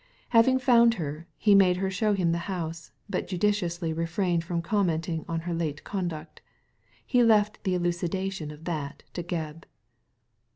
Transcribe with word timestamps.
Having 0.29 0.57
found 0.57 0.95
her, 0.95 1.27
he 1.37 1.53
made 1.53 1.77
her 1.77 1.91
show 1.91 2.13
him 2.15 2.31
the 2.31 2.39
house, 2.49 2.91
but 3.07 3.27
judiciously 3.27 3.93
refrained 3.93 4.43
from 4.43 4.59
commenting 4.63 5.23
on 5.27 5.41
her 5.41 5.53
late 5.53 5.83
conduct 5.83 6.41
He 7.05 7.21
left 7.23 7.63
the 7.65 7.75
elucidation 7.75 8.49
of 8.49 8.63
that 8.63 9.03
to 9.13 9.21
Gebb. 9.21 9.65